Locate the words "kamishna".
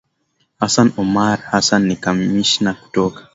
2.03-2.73